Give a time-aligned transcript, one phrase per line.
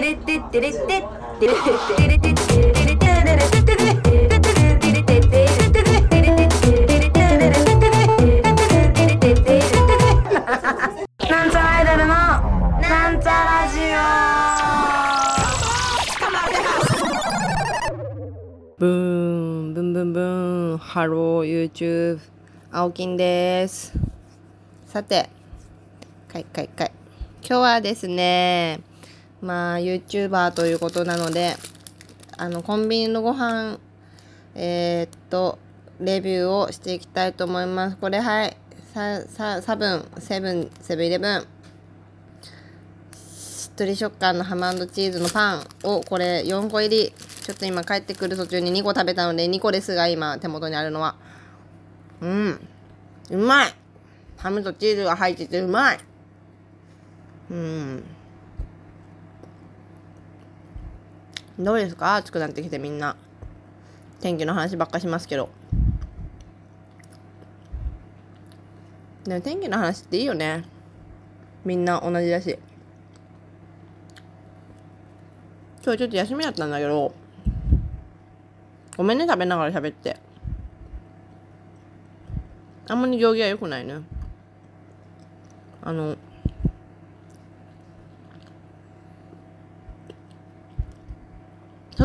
[0.00, 0.14] なん
[11.50, 12.14] ちゃらアイドルの
[12.80, 13.80] なんちゃラジ
[18.78, 22.20] ブーン、ブンブンブーン、ハロー YouTube、
[22.72, 23.92] 青金です。
[24.86, 25.28] さて、
[26.26, 26.92] かいかいかい。
[27.42, 28.80] 今日はですね、
[29.42, 31.56] まあ YouTuber ということなので、
[32.36, 33.78] あの、コンビニのご飯、
[34.54, 35.58] えーっと、
[36.00, 37.96] レビューをしていきたいと思います。
[37.96, 38.56] これはい、
[38.94, 41.46] さ、さ、サブン、セブン、セブンイレブン。
[43.14, 47.12] しっとり食感のハムチーズのパンをこれ4個入り。
[47.42, 51.16] ちょっと今帰ってくる途中に2個食べたので2個ですが今手元にあるのは。
[52.20, 52.68] うん。
[53.30, 53.74] うまい。
[54.36, 55.98] ハムとチーズが入っててうまい。
[57.50, 58.04] うん。
[61.60, 62.14] どうですか？
[62.16, 63.16] 暑くなってきてみんな。
[64.20, 65.50] 天気の話ばっかしますけど。
[69.24, 70.64] でも天気の話っていいよね。
[71.66, 72.58] みんな同じだし。
[75.84, 77.14] 今日ちょっと休みだったんだけど。
[78.96, 80.16] ごめんね食べながら喋って。
[82.88, 84.00] あんまり行儀は良くないね。
[85.82, 86.16] あの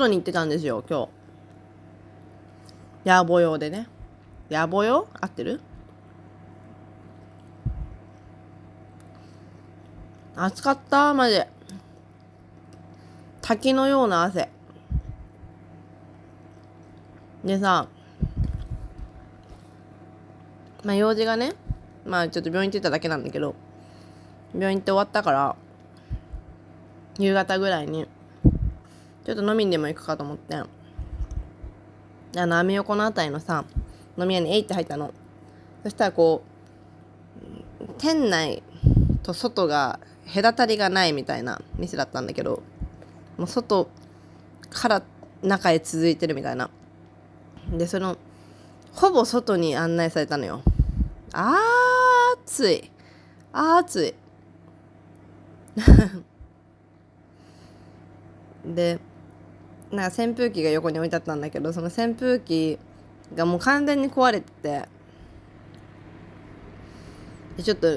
[0.00, 1.08] 外に行ってたんですよ今
[3.04, 3.08] 日。
[3.08, 3.86] 野暮用でね。
[4.50, 5.06] 野暮用？
[5.20, 5.60] 合ってる？
[10.36, 11.12] 暑かった？
[11.12, 11.40] マジ
[13.42, 14.48] 滝のような汗。
[17.44, 17.88] でさ
[20.84, 21.52] まあ用事がね
[22.06, 23.54] まあちょっと病院行ってただけなんだけど
[24.54, 25.56] 病院行って終わったから
[27.18, 28.06] 夕方ぐらいに
[29.24, 30.56] ちょっと飲みにでも行くかと思って
[32.36, 33.64] あのアメ横のあたりのさ
[34.16, 35.12] 飲み屋にえいって入ったの。
[35.82, 36.50] そしたらこう
[37.98, 38.62] 店内
[39.22, 39.98] と外が
[40.32, 42.62] 隔たりがないみたいな店だったんだけど
[43.36, 43.88] もう外
[44.70, 45.02] から
[45.42, 46.70] 中へ続いてるみたいな。
[47.72, 48.16] でその
[48.92, 50.62] ほぼ外に案内されたのよ。
[51.32, 52.90] あー暑い。
[53.52, 54.14] あー暑い。
[58.74, 58.98] で
[59.92, 62.78] なんか扇風機が横に置いてあったんだけどその扇風機
[63.34, 64.88] がもう完全に壊れてて
[67.56, 67.88] でちょっと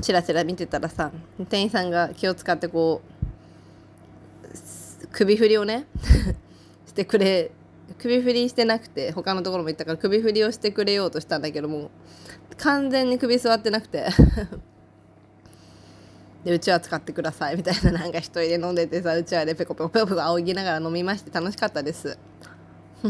[0.00, 1.10] チラチラ見てたらさ
[1.48, 3.12] 店員さんが気を使ってこう
[5.10, 5.86] 首振りをね
[6.86, 7.50] してくれ
[7.98, 11.90] 首振りしてなくて他のところも行ったから首振りをしてくれようとしたんだけどもう
[12.58, 14.06] 完全に首座ってなくて。
[16.44, 22.18] でうちは使ってくださいみたいな なんか一人で飲んでてさうちわでペコペコペコペコ仰ぎながら飲みまして楽しかったです。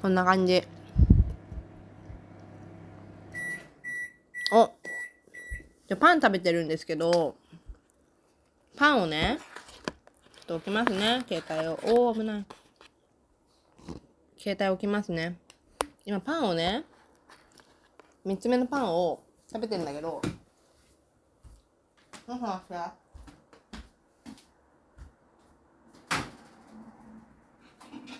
[0.00, 0.62] こんな感じ。
[4.52, 4.70] お。
[5.88, 7.36] じゃパン食べてるんですけど
[8.76, 9.38] パンをね
[10.36, 11.24] ちょっと置きますね。
[11.28, 11.80] 携帯を。
[11.82, 12.46] おお危ない。
[14.38, 15.36] 携帯置きますね。
[16.04, 16.84] 今パンをね
[18.26, 20.20] 3つ目のパンを食べてんだけど
[22.26, 22.74] ふわふわして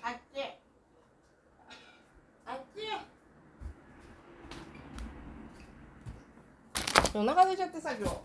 [0.03, 0.41] あっち。
[2.47, 2.81] あっち。
[7.15, 8.16] お腹空いちゃってさ今日。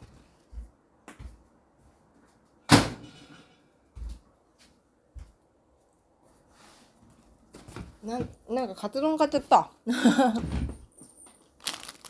[8.04, 9.72] なんなんかカツ丼買っちゃった。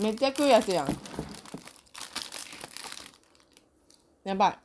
[0.01, 0.87] めっちゃ食うやつやん。
[4.23, 4.57] やばい。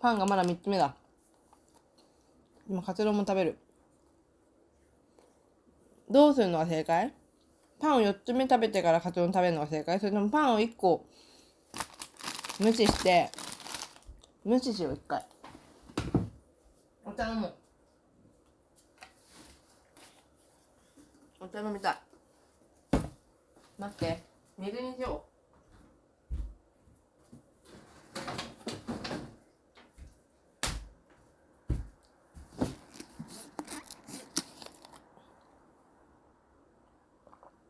[0.00, 0.94] パンがまだ3つ目だ。
[2.70, 3.58] 今カツ丼も食べる。
[6.08, 7.12] どうするのが正解？
[7.80, 9.98] パンを4つ目食べてからカツ丼食べるのが正解？
[9.98, 11.04] それともパンを1個
[12.60, 13.32] 無視して
[14.44, 15.26] 無視しよう1回。
[17.04, 17.54] お茶飲もう。
[21.40, 21.96] お茶飲みたい。
[23.78, 24.33] 待って。
[24.56, 25.24] 水にしよ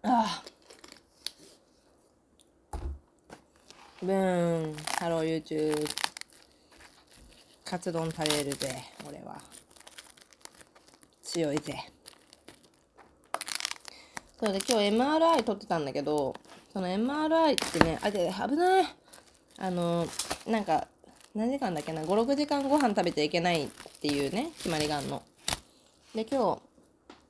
[0.02, 0.42] うあ
[4.02, 4.76] ブーン。
[4.98, 5.86] Hello YouTube
[7.64, 9.40] カツ丼食べるぜ俺は。
[11.22, 11.74] 強いぜ。
[14.38, 16.34] そうで今日 MRI 撮ってたんだけど
[16.74, 18.84] その MRI ってねあで危ない。
[19.58, 20.06] あの
[20.46, 20.88] なんか
[21.32, 23.68] 何時間だっけな？56時間ご飯食べちゃいけないっ
[24.02, 25.22] ていうね決まりがあるの。
[26.14, 26.60] で今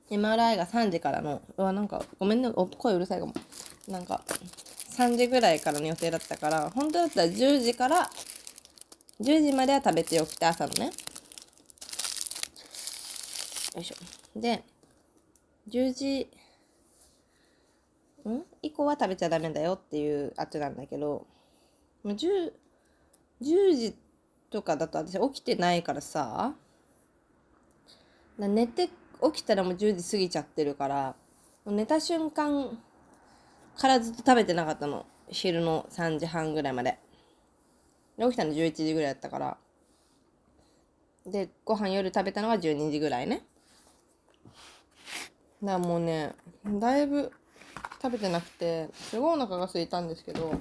[0.09, 3.33] 日 MRI が3時からのうわなんかごめんねお声うるさいかも。
[3.87, 4.23] なんか
[4.97, 8.09] 3時ぐらいからの予定だったから本当だったら10時から
[9.21, 10.85] 10時までは食べてよくて朝のね。
[13.75, 13.95] よいしょ。
[14.39, 14.63] で
[15.69, 16.27] 10時
[18.29, 18.43] ん？
[18.61, 21.25] 以降は食べちゃダメだよっていうあっちなんだけど
[22.03, 22.51] もう 10,
[23.41, 23.95] 10時
[24.49, 26.53] とかだと私起きてないからさ
[28.39, 28.89] だ寝て
[29.23, 31.15] 起きたらもう10時過ぎちゃってるから
[31.65, 32.77] 寝た瞬間
[33.77, 35.05] からずっと食べてなかったの。
[35.27, 36.97] 昼の3時半ぐらいまで。
[38.17, 39.57] で起きたの11時ぐらいだったから。
[41.25, 43.43] でご飯夜食べたのは12時ぐらいね。
[45.63, 46.33] だからもうね
[46.65, 47.31] だいぶ
[48.05, 50.53] 食べてなくてすごいお腹が空いたんですけど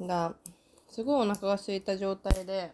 [0.00, 0.34] だ
[0.90, 2.72] すごいお腹が空いた状態で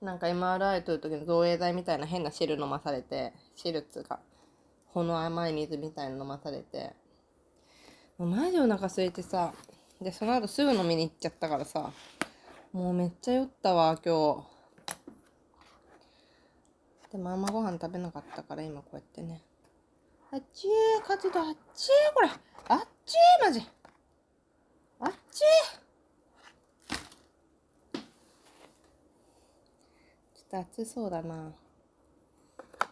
[0.00, 4.20] なんか MRI 取る時の造影剤みたいな変な汁飲まされて汁っつうか
[4.86, 6.92] ほの甘い水みたいな飲まされて
[8.18, 9.52] もうマジお腹空いてさ
[10.00, 11.90] でその後すぐ飲みに行っちゃったからさ
[12.72, 14.50] もうめっちゃ酔ったわ今日。
[17.10, 19.42] でもあんまご飯食べなかったから今こうやってね。
[20.32, 22.28] あっちー活動あっちーこれ
[22.68, 23.60] あっちーマジ
[25.00, 25.80] あっちー
[30.34, 31.52] ちょっと暑そうだな。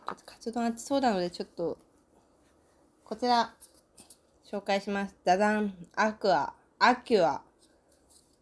[0.07, 1.79] ちょっとカツ丼暑そうなのでちょっと
[3.05, 3.55] こちら
[4.51, 5.15] 紹介します。
[5.25, 5.75] ダダン。
[5.95, 6.53] アクア。
[6.81, 7.43] アキュア。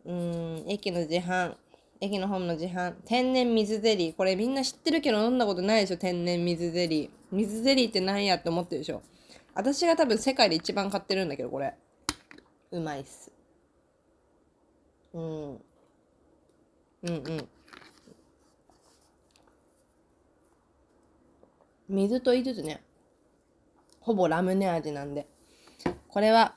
[0.07, 1.55] うん駅の自販。
[2.01, 4.15] 駅のホームの自販天然水ゼリー。
[4.15, 7.11] これみんな知ってるけど飲んだことないでしょ天然水ゼリー。
[7.33, 9.03] 水ゼリーって何やって思ってるでしょ。
[9.55, 11.75] 私が多分世界で一番買ってるんだけどこれ。
[12.71, 13.33] うまいっす。
[15.15, 15.53] うん。
[15.53, 15.61] うん
[17.03, 17.49] うん。
[21.89, 22.83] 水と言いつつね
[24.01, 25.27] ほぼラムネ味なんで。
[26.09, 26.55] これは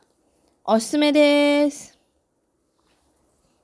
[0.65, 1.98] おすすめです。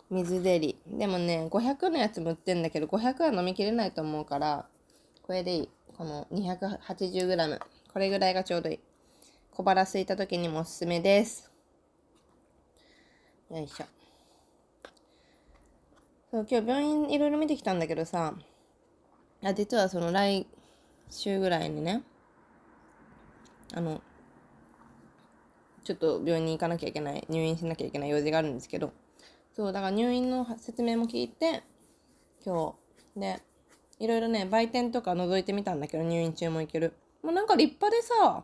[0.09, 4.67] 水ゼリーでもね500のやつも売ってんだけど500は飲みきれないと思うから
[5.23, 5.69] これでいい。
[5.97, 7.59] この 280g
[7.93, 8.79] これぐらいがちょうどいい。
[9.51, 11.49] 小腹空いた時にもおすすめです。
[13.49, 13.85] よいしょ。
[16.31, 18.33] そう今日病院いろいろ見てきたんだけどさ
[19.41, 20.45] あ実はその来
[21.09, 22.03] 週ぐらいにね
[23.73, 24.01] あの
[25.85, 28.91] ちょっと病院に行かなきゃいけない入院しなきゃいけない用事があるんですけど
[29.55, 31.63] そうだから入院の説明も聞いて
[32.45, 32.75] 今
[33.15, 33.19] 日。
[33.19, 33.41] で
[33.99, 36.93] いろいろね売店とか覗いてみたんだけど入院中も行ける。
[37.23, 38.43] もうなんか立派でさ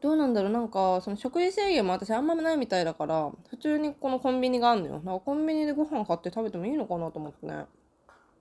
[0.00, 0.52] どうなんだろう。
[0.52, 4.92] なんかその食事制限も私あんまないみたいだから普通にこのコンビニがあるのよ。
[4.94, 7.66] なんかコンビニでご飯買って食べてもいいのかなと思ってね。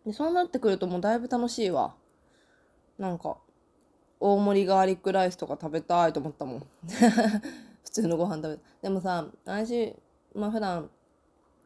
[0.06, 1.94] でそうなってくるともうだいぶ楽しいわ。
[2.98, 3.36] なんか
[4.22, 6.60] 大盛りガーリックライスとか食べたいと思ったもん。
[7.84, 9.94] 普通のご飯食べでもさ私
[10.34, 10.90] まあ普段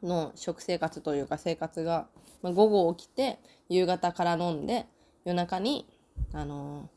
[0.05, 2.07] の食生活というか生活が、
[2.41, 4.85] まあ、午後起きて夕方から飲んで
[5.25, 5.85] 夜中に
[6.33, 6.95] あのー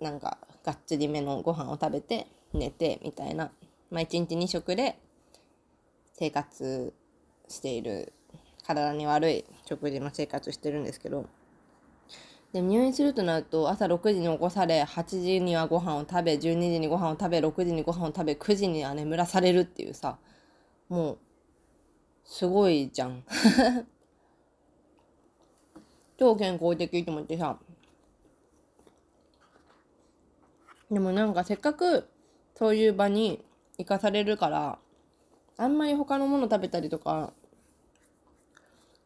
[0.00, 3.50] なんかがっつりめのご飯を食べて寝てみたいな、
[3.90, 4.96] まあ、1日2食で
[6.14, 6.94] 生活
[7.48, 8.12] している。
[8.68, 11.26] 体に悪い食事の生活してるんですけど。
[12.52, 20.18] で入院するとなると朝6時に起こされ8時にはご飯を食べ12時にご飯を食べ6時にご飯を食べ9時には眠らされるっていうさ。
[20.88, 21.18] もう
[22.28, 23.24] すごいじゃん。
[26.18, 27.58] 超健康的と思ってさ。
[30.90, 32.08] でもなんかせっかく
[32.54, 33.42] そういう場に
[33.78, 34.78] 行かされるから
[35.56, 37.32] あんまり他のもの食べたりとか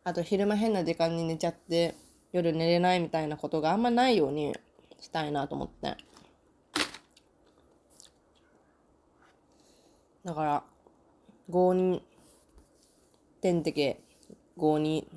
[0.05, 1.97] あと昼間変な時間に寝ちゃって
[2.33, 4.57] 夜寝れないみたいなことがあんまないように
[5.01, 5.97] したいなと思って。
[10.25, 10.63] だから
[11.51, 12.01] 5
[13.43, 14.01] に点てけ
[14.57, 15.09] 5に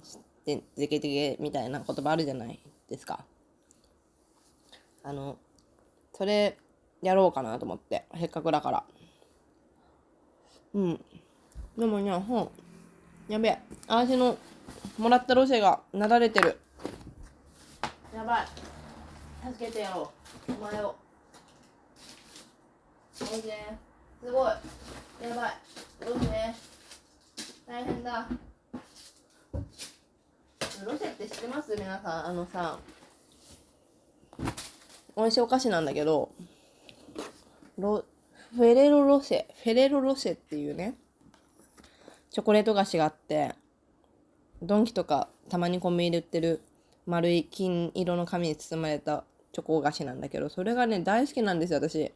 [0.45, 3.23] てぜけてけみたいな言葉あるじゃないですか。
[5.03, 5.37] あの
[6.13, 6.57] それ
[7.03, 8.83] やろうかなと思ってせっかくだから。
[10.73, 11.05] うん。
[11.77, 12.49] でもね本
[13.29, 13.59] やべえ。
[13.87, 14.37] 私の
[14.97, 16.59] もらったロシェがなだれてる。
[18.15, 18.47] やばい。
[19.53, 20.11] 助けてよ。
[20.49, 20.95] お前を。
[23.21, 23.77] おいで。
[24.23, 24.47] すごい。
[24.47, 25.53] やばい。
[26.01, 26.74] ロシェ
[27.67, 28.27] 大変だ。
[30.85, 31.75] ロシェって知ってます？
[31.75, 32.25] 皆さん。
[32.27, 32.77] あのさ
[35.17, 36.29] 美味しいお菓子なんだけど
[37.79, 38.05] ロ
[38.55, 40.95] フェレロロシェフェレロロシェっていうね
[42.29, 43.55] チョコレート菓子があって
[44.61, 46.61] ドンキとかたまにコンビニで売ってる
[47.07, 52.11] 丸い金色の紙に包まれたチョコ菓子なんだけどそれがね大好きなんですよ私。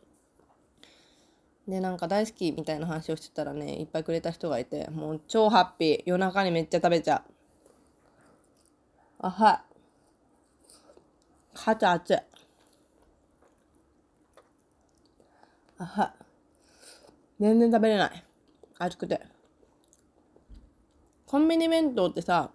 [1.69, 6.03] でなんか大好きみたいな話をしてたらねいっぱいくれた人がいてもう超ハッピー。
[6.05, 7.31] 夜中にめっちゃ食べちゃう。
[9.19, 9.59] あはい
[11.53, 12.17] 肩熱い
[15.77, 16.11] あはい
[17.39, 18.23] 全然食べれない。
[18.79, 19.21] 熱くて。
[21.25, 22.49] コンビニ弁当ってさ、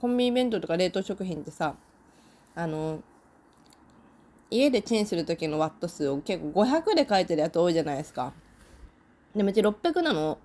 [0.00, 1.76] コンビニ弁当とか冷凍食品ってさ
[2.54, 3.02] あの
[4.50, 8.32] 家でチンする時のワット数を結構500で書いてるやつ多いじゃないですか。
[9.34, 10.38] でもうち600なの。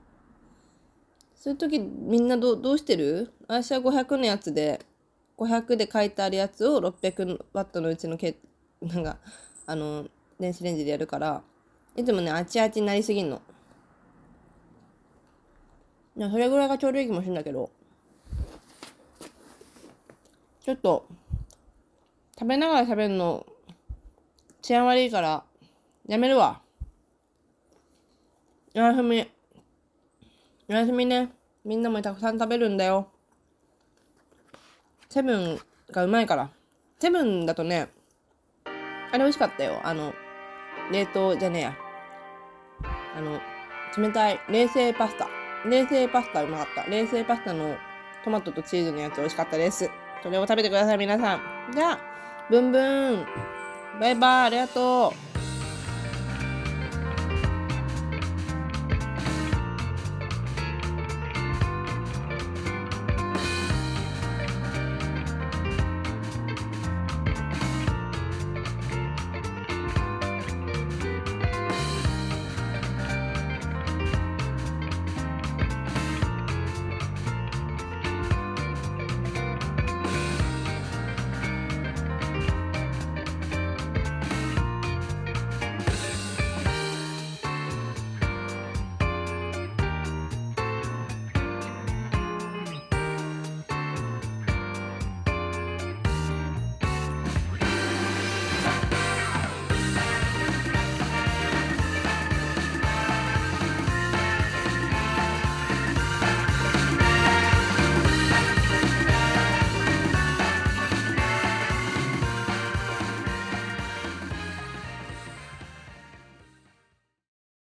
[1.35, 3.31] そういう時みんなどどうしてる？
[3.47, 4.79] 私は500のやつで
[5.37, 8.37] 500で書いてあるやつを600ワットのうちのけ
[8.81, 9.17] なんか
[9.65, 10.05] あの
[10.39, 11.41] 電子レンジでやるから
[11.95, 13.41] いつもねあちあちになりすぎんの。
[16.17, 17.69] それぐらいがちょうどいい気もするんだけど。
[20.61, 21.05] ちょっと
[22.39, 23.45] 食べながら喋るの
[24.65, 25.43] 治安悪いから
[26.07, 26.59] やめるわ。
[28.73, 29.23] おやすみ。
[30.67, 31.29] おやすみね。
[31.63, 33.07] みんなもたくさん食べるんだよ。
[35.07, 35.59] セブン
[35.91, 36.49] がうまいから。
[36.99, 37.89] セブンだとね
[39.11, 39.79] あれ美味しかったよ。
[39.83, 40.15] あの
[40.91, 41.77] 冷凍じゃねえや。
[43.15, 43.39] あの
[43.95, 45.27] 冷たい冷製パスタ。
[45.69, 46.89] 冷製パスタうまかった。
[46.89, 47.77] 冷製パスタの
[48.23, 49.91] トマトとチーズのやつ美味しかったです。
[50.23, 51.71] それを食べてください皆さん。
[51.71, 51.99] じゃあ
[52.49, 53.54] ブンブン。
[53.99, 55.34] バイバイありがとう。